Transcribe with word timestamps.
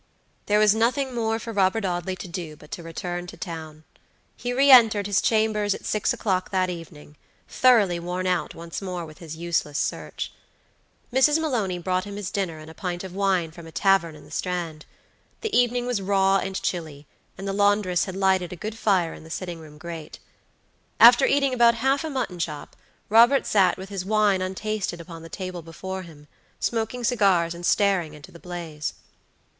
There 0.47 0.57
was 0.57 0.73
nothing 0.73 1.13
more 1.13 1.37
for 1.37 1.53
Robert 1.53 1.85
Audley 1.85 2.15
to 2.15 2.27
do 2.27 2.55
but 2.55 2.71
to 2.71 2.81
return 2.81 3.27
to 3.27 3.37
town. 3.37 3.83
He 4.35 4.51
re 4.51 4.71
entered 4.71 5.05
his 5.05 5.21
chambers 5.21 5.75
at 5.75 5.85
six 5.85 6.11
o'clock 6.11 6.49
that 6.49 6.71
evening, 6.71 7.17
thoroughly 7.47 7.99
worn 7.99 8.25
out 8.25 8.55
once 8.55 8.81
more 8.81 9.05
with 9.05 9.19
his 9.19 9.35
useless 9.35 9.77
search. 9.77 10.33
Mrs. 11.13 11.37
Maloney 11.37 11.77
brought 11.77 12.05
him 12.05 12.15
his 12.15 12.31
dinner 12.31 12.57
and 12.57 12.67
a 12.71 12.73
pint 12.73 13.03
of 13.03 13.13
wine 13.13 13.51
from 13.51 13.67
a 13.67 13.71
tavern 13.71 14.15
in 14.15 14.25
the 14.25 14.31
Strand. 14.31 14.87
The 15.41 15.55
evening 15.55 15.85
was 15.85 16.01
raw 16.01 16.37
and 16.37 16.59
chilly, 16.63 17.05
and 17.37 17.47
the 17.47 17.53
laundress 17.53 18.05
had 18.05 18.15
lighted 18.15 18.51
a 18.51 18.55
good 18.55 18.79
fire 18.79 19.13
in 19.13 19.23
the 19.23 19.29
sitting 19.29 19.59
room 19.59 19.77
grate. 19.77 20.17
After 20.99 21.27
eating 21.27 21.53
about 21.53 21.75
half 21.75 22.03
a 22.03 22.09
mutton 22.09 22.39
chop, 22.39 22.75
Robert 23.07 23.45
sat 23.45 23.77
with 23.77 23.89
his 23.89 24.03
wine 24.03 24.41
untasted 24.41 24.99
upon 24.99 25.21
the 25.21 25.29
table 25.29 25.61
before 25.61 26.01
him, 26.01 26.27
smoking 26.59 27.03
cigars 27.03 27.53
and 27.53 27.63
staring 27.63 28.15
into 28.15 28.31
the 28.31 28.39
blaze. 28.39 28.95